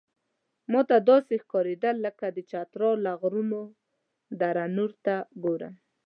[0.71, 3.61] ماته داسې ښکارېدل لکه د چترال له غرونو
[4.39, 5.73] دره نور ته ګورم.